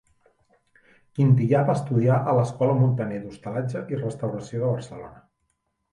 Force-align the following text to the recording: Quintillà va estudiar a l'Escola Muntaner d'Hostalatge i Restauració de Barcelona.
Quintillà 1.17 1.59
va 1.67 1.75
estudiar 1.81 2.17
a 2.31 2.35
l'Escola 2.39 2.77
Muntaner 2.81 3.19
d'Hostalatge 3.27 3.85
i 3.95 4.01
Restauració 4.03 4.63
de 4.65 4.73
Barcelona. 4.77 5.13